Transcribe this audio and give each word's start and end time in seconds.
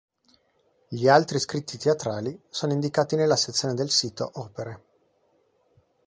Gli 0.89 1.07
altri 1.07 1.37
scritti 1.37 1.77
teatrali 1.77 2.35
sono 2.49 2.73
indicati 2.73 3.15
nella 3.15 3.35
sezione 3.35 3.75
del 3.75 3.91
sito 3.91 4.27
"opere". 4.33 4.81